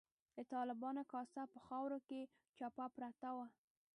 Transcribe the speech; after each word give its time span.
د 0.35 0.39
طالبانو 0.53 1.01
کاسه 1.11 1.41
په 1.53 1.59
خاورو 1.65 1.99
کې 2.07 2.21
چپه 2.57 2.85
پرته 2.95 3.29
وه. 3.37 3.47